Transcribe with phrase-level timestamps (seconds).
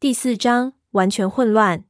[0.00, 1.84] 第四章完全混乱。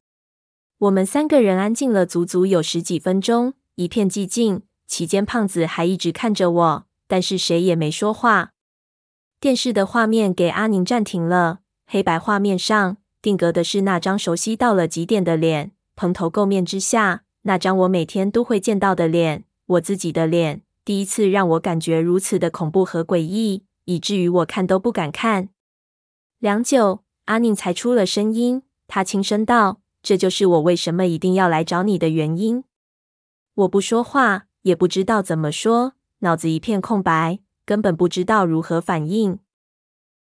[0.79, 4.63] 我们三个人安静了足足有十几分钟，一片寂静。
[4.89, 8.51] 期间，胖子还一直看着我，但是谁也没说话。
[9.39, 25.51] 电视的画面给阿宁暂停了，黑白画面上定格的是那张熟悉到了极点的脸，蓬头垢面之下，那张我每天都会见到的脸，我自己的脸，第一次让我感觉如此的恐怖和诡异，以至于我看都不敢看。
[26.41, 27.05] 良久。
[27.27, 32.65] 阿宁才出了声音，他轻声道：“这就是我为什么一定要来找你的原因。”
[33.55, 39.39] 我不说话，也不知道怎么说，脑子一片空白，根本不知道如何反应。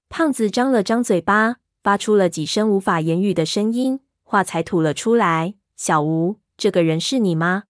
[0.08, 7.64] 胖子张了张嘴巴，发出了几声无法言语的声音，话才吐了出来：“小吴，这个人是你吗？”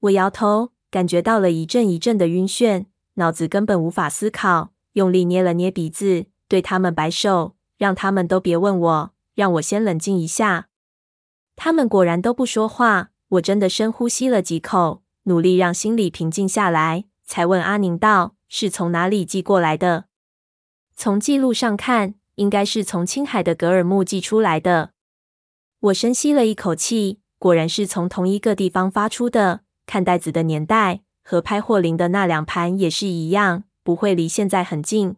[0.00, 7.54] 我摇头，感觉到了一阵一阵的晕眩，脑子根本无法思考，用力捏了捏鼻子，对他们摆手。
[7.76, 10.68] 让他们都别问我，让我先冷静一下。
[11.56, 13.10] 他们果然都不说话。
[13.28, 20.04] 我真的深呼吸了几口，努力让心里平静下来，才问阿宁道：“是从哪里寄过来的？”
[20.94, 24.90] 从记录上看，应该是从青海的格尔木寄出来的。
[25.80, 29.62] 我深吸了一口气，果然是从同一个地方发出的。
[29.86, 35.16] 看袋子的年代，和拍货林的那两盘也是一样，不会离现在很近。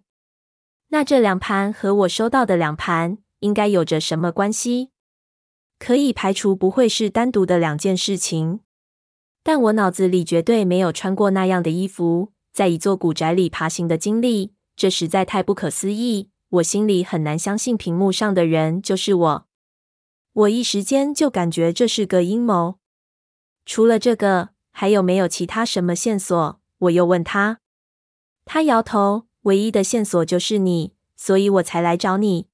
[0.88, 4.90] 那这两盘和我收到的两盘应该有着什么关系？
[5.78, 8.60] 可以排除不会是单独的两件事情，
[9.42, 16.30] 但我脑子里绝对没有穿过那样的衣服，在一座古宅里爬行的经历，这实在太不可思议。
[16.48, 19.46] 我心里很难相信屏幕上的人就是我。
[20.32, 22.78] 我一时间就感觉这是个阴谋。
[23.66, 26.60] 除了这个，还有没有其他什么线索？
[26.78, 27.58] 我又问他，
[28.44, 29.26] 他摇头。
[29.46, 32.48] 唯一的线索就是你，所以我才来找你。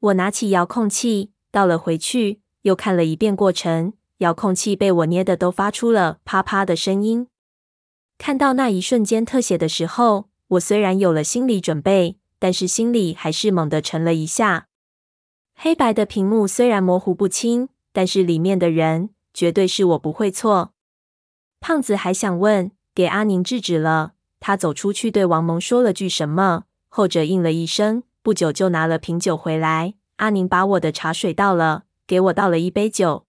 [0.00, 3.92] 我拿起遥控器，倒了回去，又看了一遍过程。
[4.18, 7.28] 遥控器被我捏的都发出了啪啪的声音。
[8.18, 14.66] 看到那一瞬间特写的时候，我虽然有了心理准备，但是心里还是猛地沉了一下。
[15.54, 20.74] 黑白的屏幕虽然模糊不清，但是里面的人绝对是我不会错。
[21.60, 24.14] 胖子还想问，给阿宁制止了。
[24.40, 29.94] 他走出去，对王蒙说了句什么，后者应了一声，不久就拿了瓶酒回来。
[30.16, 33.26] 阿宁把我的茶水倒了，给我倒了一杯酒。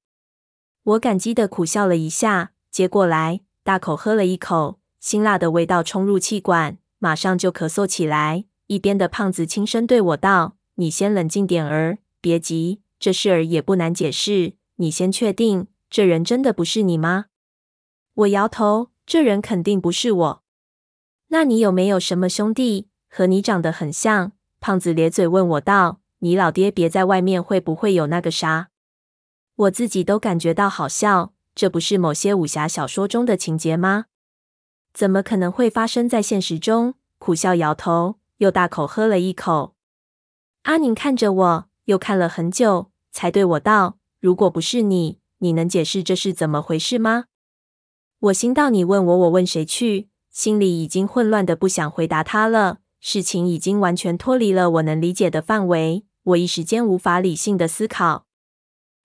[0.84, 8.46] 我感激的苦笑了一下，接过来，大口喝了一口，辛辣的味道冲入气管，马上就咳嗽起来。
[8.68, 14.54] 一边的胖子轻声对我道：“你先冷静点儿，别急，这事儿也不难解释。
[14.78, 17.26] 你先确定，这人真的不是你吗？”
[18.16, 20.44] 我摇头，这人肯定不是我。
[21.34, 24.34] 那你有没有什么兄弟和你长得很像？
[24.60, 28.68] 胖子咧嘴问我道：“你老爹别在外面，会不会有那个啥？”
[29.56, 34.08] 我自己都感觉到好笑，这不是某些武侠小说中的情节吗？
[34.94, 36.96] 怎么可能会发生在现实中？
[37.18, 39.74] 苦笑摇头，又大口喝了一口。
[40.64, 47.28] 阿宁看着我，又看了很久，才对我道：“如果不是你，你能解释这是怎么回事吗？”
[48.20, 58.26] 我心道：“你问我，我问谁去？”心里已经混乱的不想回答他了，事情已经完全脱离了我能理解的范围，我一时间无法理性的思考。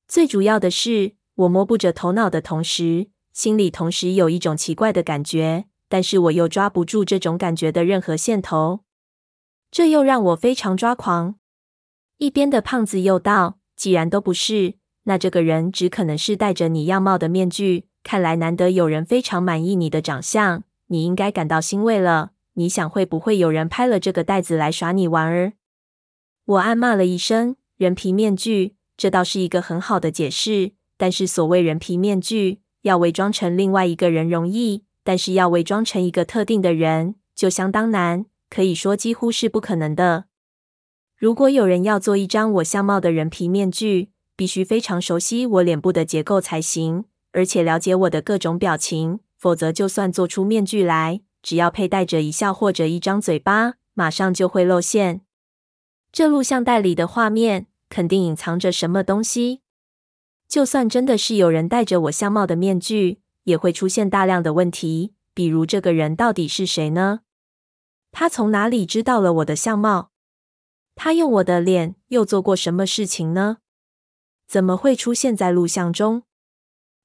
[0.06, 8.84] 最主要的是，我摸不着头脑的同时，心里同时有一种奇怪的感觉，但是我又抓不住这种感觉的任何线头，
[9.72, 11.34] 这又让我非常抓狂。
[12.18, 17.88] 一边的胖子又道：“既然都不是，那这个人只可能是戴着你样貌的面具。
[18.04, 22.32] 看来难得有人非常满意你的长相。”你应该感到欣慰了。
[22.54, 25.52] 你想会不会有人拍了这个袋子来耍你玩儿？
[26.46, 30.72] 我暗骂了一声“人皮面具”，这倒是一个很好的解释。
[30.96, 40.24] 但是所谓人皮面具，要伪装成另外一个人容易，但是要伪装成一个特定的人就相当难，可以说几乎是不可能的。
[41.18, 49.20] 如果有人要做一张我相貌的人皮面具，必须非常熟悉我脸部的结构才行，而且了解我的各种表情。
[49.46, 55.20] 否则，就算做出面具来，只要佩戴着一笑或者一张嘴巴，马上就会露馅。
[56.10, 59.60] 这录像带里的画面肯定隐藏着什么东西。
[60.48, 65.14] 就算真的是有人戴着我相貌的面具，也会出现大量的问题。
[65.32, 67.20] 比如，这个人到底是谁呢？
[68.10, 70.10] 他从哪里知道了我的相貌？
[70.96, 73.58] 他用我的脸又做过什么事情呢？
[74.48, 76.24] 怎么会出现在录像中？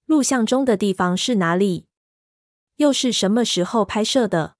[0.08, 1.86] 录像中的地方是哪里？
[2.82, 4.56] 又是什么时候拍摄的？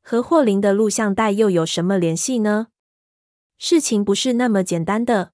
[0.00, 2.68] 和霍林的录像带又有什么联系呢？
[3.58, 5.32] 事情不是那么简单的。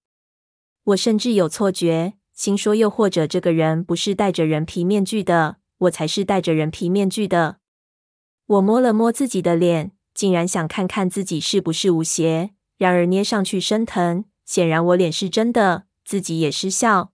[0.84, 7.58] 我甚至有错觉，心说又或者这个人不是戴着人皮面具的，我才是戴着人皮面具的。
[8.46, 14.24] 我摸了摸自己的脸，竟然想看看自己是不是无邪，然而捏上去生疼。
[14.46, 17.12] 显然我脸是真的，自己也失效。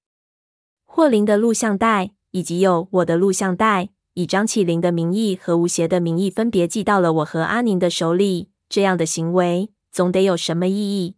[0.84, 8.50] 霍林的录像带以及有我的录像带，以张起灵的名义和吴邪的名义分别寄到了我和阿宁的手里。
[8.68, 11.16] 这样的行为总得有什么意义？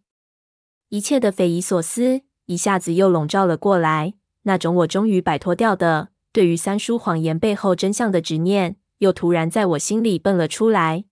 [0.89, 4.13] 一切的匪夷所思一下子又笼罩了过来。
[4.43, 11.05] 那种我终于摆脱掉的对于三叔谎言背后真相的执念，又突然在我心里蹦了出来。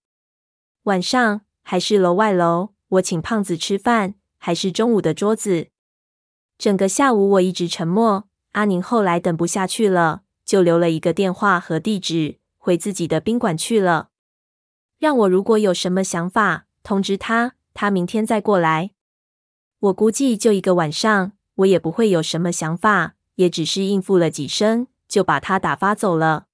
[0.83, 4.15] 晚上还是楼外楼，我请胖子吃饭。
[4.37, 5.69] 还是中午的桌子。
[6.59, 8.25] 整个下午我一直沉默。
[8.51, 14.09] 阿宁后来等不下去了，就留了一个电话和地址，回自己的宾馆去了。
[14.99, 18.91] 让我如果有什么想法，通知他，他明天再过来。
[19.79, 26.45] 我估计就一个晚上，我也不会有什么想法，也只是应付了几声，就把他打发走了。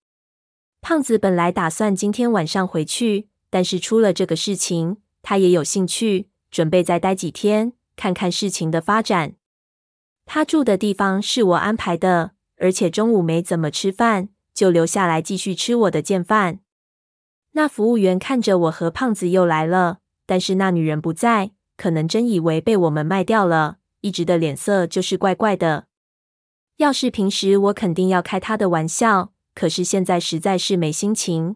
[0.82, 7.74] 胖子本来打算今天晚上回去，但是出了这个事情，他也有兴趣，准备再待几天。
[7.96, 9.36] 看看事情的发展。
[10.26, 16.60] 他住的地方是我安排的，而且中午没怎么吃饭，就留下来继续吃我的饯饭。
[17.54, 19.98] 那服务员看着我和胖子又来了，
[20.28, 25.88] 但是那女人不在，可能真以为被我们卖掉了，一直的脸色就是怪怪的。
[26.78, 31.56] 要是平时我肯定要开他的玩笑，可是现在实在是没心情。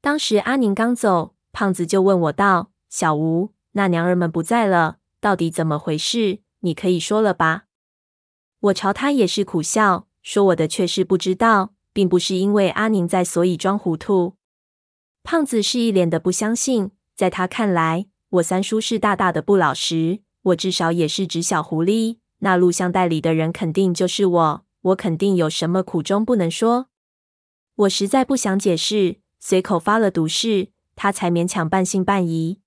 [0.00, 6.38] 当时阿宁刚走，胖子就问我道：“小吴，那娘儿们不在了。”到底怎么回事？
[6.60, 7.64] 你可以说了吧？
[8.64, 14.36] 我朝他也是苦笑，说我的确是不知道，并不是因为阿宁在，所以装糊涂。
[15.22, 22.16] 胖子是一脸的不相信，在他看来，我三叔是大大的不老实，我至少也是只小狐狸。
[22.38, 26.86] 那录像带里的人肯定就是我，我肯定有什么苦衷不能说。
[27.76, 32.60] 我实在不想解释，随口发了毒誓，他才勉强半信半疑。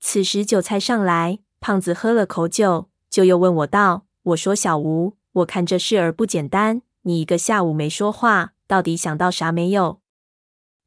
[0.00, 1.38] 此时酒菜上来。
[1.60, 6.80] 胖子喝了口酒，就又问我道：“我说小吴，我看这事儿不简单。
[7.02, 10.00] 你一个下午没说话，到底想到啥没有？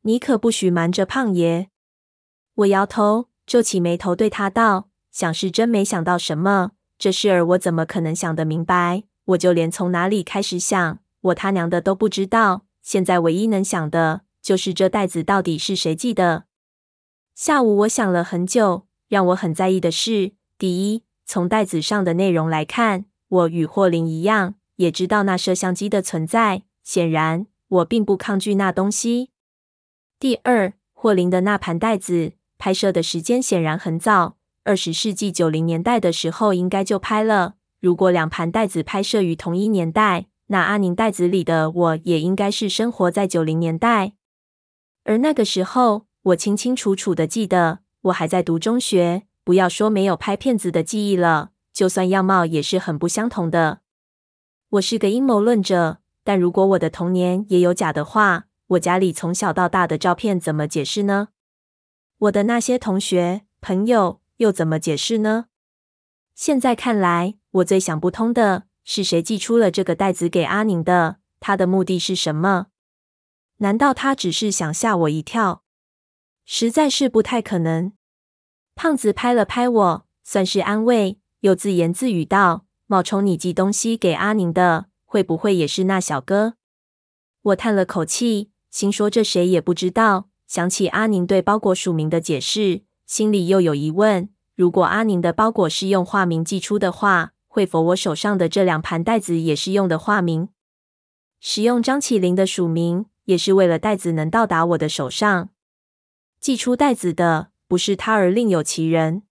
[0.01, 1.69] 你可不许瞒着胖爷。”
[2.56, 6.72] 我摇头，皱起眉头，对他道：“想是真没想到什么。
[6.98, 9.04] 这事儿我怎么可能想得明白？
[9.25, 12.66] 我就连从哪里开始想，我他娘的都不知道。
[12.81, 16.45] 现在唯一能想的就是这袋子到底是谁寄的。
[17.36, 26.63] 下午我想了很久，让我很在意的是。”第一，从袋子上的内容来看，我与霍林一样，也知道那摄像机的存在。
[26.83, 29.31] 显然，我并不抗拒那东西。
[30.19, 37.56] 第二，霍林的那盘带子拍摄的时间显然很早，二十世纪九零年代的时候应该就拍了。
[37.79, 44.13] 如果两盘带子拍摄于同一年代，那阿宁袋子里的我也应该是生活在九零年代。
[45.03, 49.24] 而那个时候，我清清楚楚的记得，我还在读中学。
[49.44, 53.81] 不要说没有拍片子的记忆了，就算样貌也是很不相同的。
[54.69, 61.27] 我是个阴谋论者，但如果我的童年也有假的话，我家里从小到大的照片怎么解释呢？
[62.18, 65.50] 我的那些同学朋友又怎么解释呢？
[66.33, 71.17] 现在看来，我最想不通的是谁寄出了这个袋子给阿宁的？
[71.39, 72.69] 他的目的是什么？
[73.57, 75.62] 难道他只是想吓我一跳？
[76.43, 77.93] 实在是不太可能。
[78.74, 86.56] 胖子拍了拍我，算是安慰，又自言自语道：“冒充你寄东西给阿宁的，会不会也是那小哥？”
[87.44, 90.29] 我叹了口气，心说这谁也不知道。
[90.48, 100.50] 想起阿宁对包裹署名的解释，心里又有疑问：如果阿宁的包裹是用化名寄出的话，会否我手上的这两盘袋子也是用的化名？
[101.39, 105.50] 使用张起灵的署名，也是为了袋子能到达我的手上。
[106.39, 107.50] 寄出袋子的。
[107.70, 109.24] 不是他，而另有其人。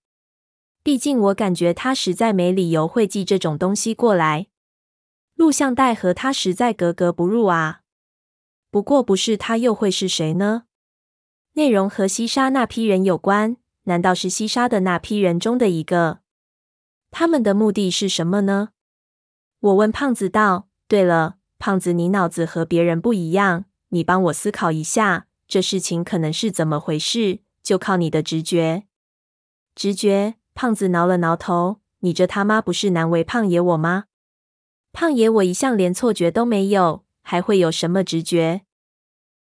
[0.87, 4.47] 毕竟我感觉他实在没理由会寄这种东西过来。
[5.35, 7.81] 录像带和他实在格格不入啊。
[8.71, 10.63] 不过不是他又会是谁呢？
[11.55, 16.19] 内容和西沙那批人有关，难道是西沙的那批人中的一个？
[17.11, 18.69] 他们的目的是什么呢？
[19.59, 28.83] 我问胖子道：“对了，胖子，你脑子和别人不一样，你帮我思考一下，这事情可能是怎么回事？”就靠你的直觉，
[29.75, 30.35] 直觉。
[30.57, 34.05] 胖子挠了挠头，你这他妈不是难为胖爷我吗？
[34.91, 38.63] 胖爷我一向连错觉都没有，还会有什么直觉？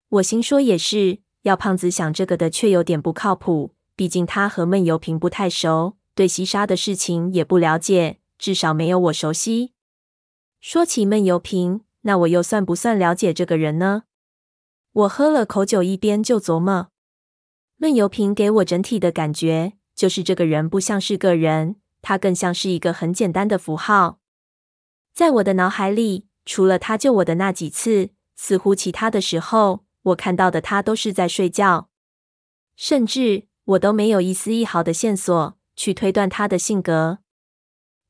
[0.10, 3.76] 我心说也是，要胖子想这个的，却有点不靠谱。
[3.96, 9.72] 毕竟他和闷油瓶不太熟，对西沙的事情也不了解，至少没有我熟悉。
[10.60, 14.04] 说起闷油瓶，那我又算不算了解这个人呢？
[14.92, 16.90] 我喝了口酒，一边就琢磨。
[17.78, 24.20] 闷油瓶给我整体的感觉，就是这个人不像是个人，他更像是一个很简单的符号。
[25.14, 31.90] 在我的脑海里，除了他救我的那几次，似乎其他的时候，我看到的他都是在睡觉，
[32.76, 37.20] 甚至我都没有一丝一毫的线索去推断他的性格。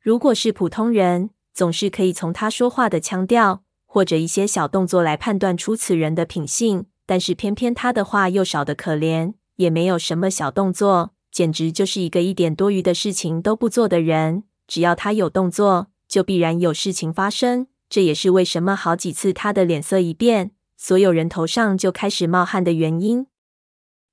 [0.01, 9.35] 如果是普通人，总是可以从他说话的腔调或者一些小动作来判断出此人的品性，但是偏偏他的话又少得可怜。
[9.55, 14.45] 也没有什么小动作，简直就是一个一点多余的事情都不做的人。
[14.67, 17.67] 只要他有动作，就必然有事情发生。
[17.89, 23.27] 这也是为什么好几次他的脸色一变，所有人头上就开始冒汗的原因。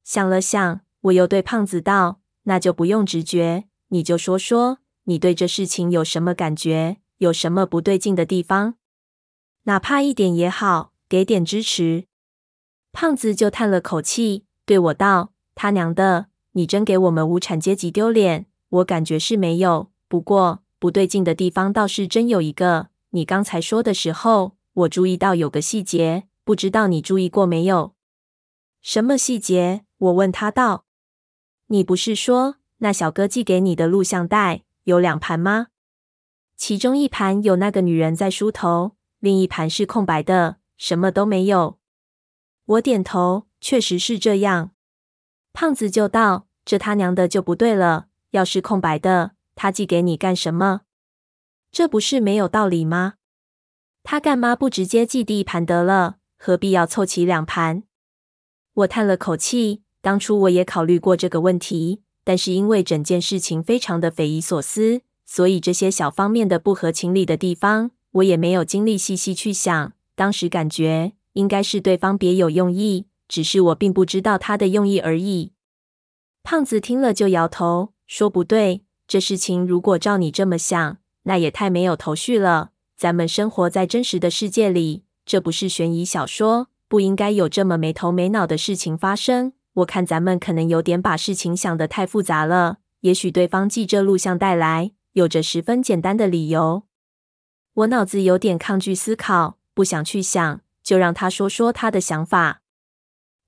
[0.03, 6.97] 想了想，我又对胖子道：“那就不用直觉，你就说说，你对这事情有什么感觉？
[7.19, 8.75] 有什么不对劲的地方？
[9.63, 12.07] 哪怕一点也好，给点支持。”
[12.91, 15.33] 胖子就叹了口气，对我道。
[15.55, 16.32] 他娘的！
[16.53, 18.47] 你真给我们无产阶级丢脸！
[18.69, 22.89] 我感觉是没有，不过不对劲的地方倒是真有一个。
[23.11, 27.95] 你刚才说的时候，我注意到有个细节，不知道你注意过没有？
[28.81, 29.85] 什么细节？
[29.99, 30.85] 我问他道。
[31.69, 35.69] 你不是说那小哥寄给你的录像带有两盘吗？
[36.57, 41.79] 其中一盘有那个女人在梳头，另一盘是空白的，什么都没有。
[42.65, 44.73] 我点头，确实是这样。
[45.53, 48.07] 胖子就道：“这他娘的就不对了！
[48.31, 50.83] 要是空白的，他寄给你干什么？
[51.71, 53.15] 这不是没有道理吗？
[54.03, 56.17] 他干嘛不直接寄地盘得了？
[56.39, 57.83] 何必要凑齐两盘？”
[58.75, 69.93] 我叹了口气，当初我也考虑过这个问题，但是因为整件事情非常的匪夷所思，所以这些小方面的不合情理的地方，我也没有精力细细去想。
[70.15, 73.07] 当时感觉应该是对方别有用意。
[73.33, 75.53] 只是我并不知道他的用意而已。
[76.43, 82.73] 胖子听了就摇头，说：“不对，这事情如果照你这么想，那也太没有头绪了。
[82.95, 89.55] 咱们生活在真实的世界里，这不是悬疑小说，不应该有这么没头没脑的事情发生。
[89.77, 92.81] 我看咱们可能有点把事情想得太复杂了。
[93.01, 96.83] 也许对方寄这录像带来，有着十分简单的理由。”
[97.73, 102.61] 我脑子有点抗拒思考，不想去想，就让他说说他的想法。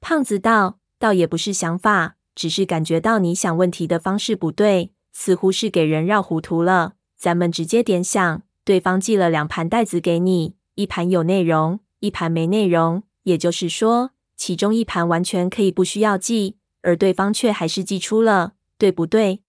[0.06, 6.96] 胖子道：“倒也不是想法，只是感觉到你想问题的方式不对，似乎是给人绕糊涂了。
[7.16, 13.04] 咱们直接点想，对方寄了两盘带子给你，一盘有内容，一盘没内容。
[13.22, 19.40] 也就是说，其中一盘完全可以不需要寄，而对方却还是寄出了，对不对？”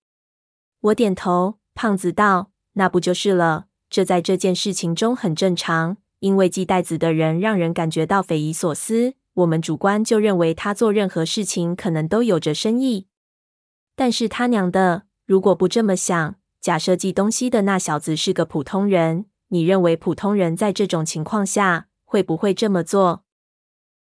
[0.79, 1.55] 我点头。
[1.73, 3.65] 胖子道：“那不就是了？
[3.89, 13.07] 这在这件事情中很正常，因为寄带子的人让人感觉到匪夷所思。”我们主观就认为他做任何事情可能都有着深意，
[13.93, 23.25] 但是他娘的，如果不这么想，假设寄东西的那小子是个普通人，你认为普通人在这种情况下会不会这么做？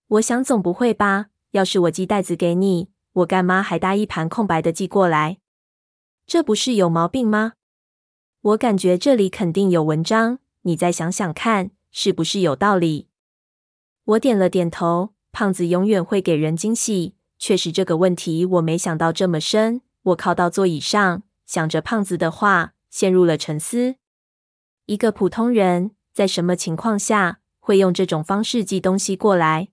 [0.08, 1.28] 我想总不会吧。
[1.52, 5.38] 要是我寄袋子给你，我干嘛还搭一盘空白的寄过来？
[6.26, 7.54] 这不是有毛病吗？
[8.42, 13.08] 我感觉这里肯定有文章，你再想想看，是不是有道理？
[14.04, 15.14] 我点了点头。
[15.32, 17.14] 胖子永远会给人惊喜。
[17.38, 19.80] 确实，这个问题我没想到这么深。
[20.02, 23.96] 我靠到座椅上，想着胖子的话，陷入了沉思。
[24.86, 29.68] 一个普通人在什么情况下会用这种方式寄东西过来？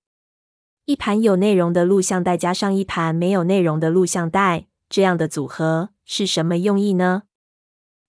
[0.85, 7.23] 一盘有内容的录像带加上一盘没有内容的录像带，这样的组合是什么用意呢？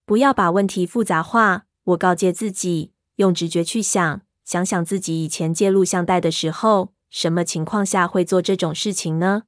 [0.06, 1.66] 不要把问题复杂化。
[1.84, 6.92] 我告诫自己，用直觉去想，想想自己以前借录像带的时候。
[7.10, 9.42] 什么情况下会做这种事情呢？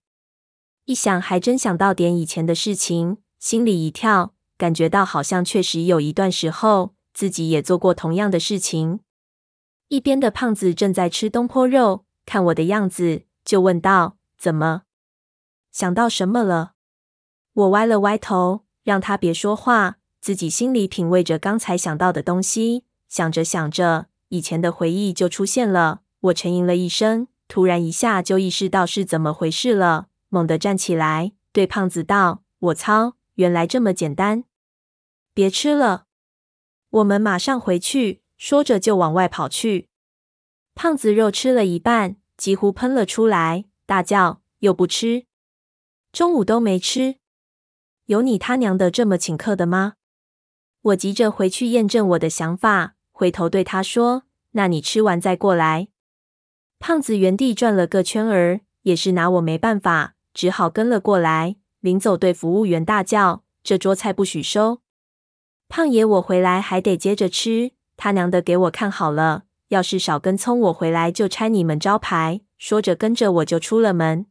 [0.84, 9.00] 一想，还真想到点以前的事情，心里一跳，感觉到好像确实有一段时候自己也做过同样的事情。
[9.88, 14.82] 一边的胖子正在吃东坡肉，看我的样子，就问道：“怎么？
[15.70, 16.72] 想到什么了？”
[17.54, 22.84] 我歪了歪头，让他别说话，自己心里品味着刚才想到的东西。
[23.08, 26.00] 想着想着，以前的回忆就出现了。
[26.20, 27.28] 我沉吟了一声。
[27.52, 34.44] 突然一下就意识到是怎么回事了，猛地站起来，对胖子道：“我操，原来这么简单！
[35.34, 36.06] 别吃了，
[36.88, 39.90] 我们马上回去。”说着就往外跑去。
[40.74, 45.26] 胖子肉吃了一半，几乎喷了出来，大叫：“又不吃？
[46.10, 47.16] 中午都没吃，
[48.06, 49.96] 有你他娘的这么请客的吗？”
[50.80, 55.88] 我急着回去验证我的想法，回头对他说：“那你吃完再过来。”
[56.82, 61.54] 胖子原地转了个圈儿，也是拿我没办法，只好跟了过来。
[61.78, 64.80] 临走，对服务员大叫：“这桌菜不许收！”
[65.70, 67.70] 胖爷，我回来还得接着吃。
[67.96, 72.40] 他娘的，给我看好了，要是少跟葱，我回来就拆你们招牌！
[72.58, 74.26] 说着，跟着我就出了门。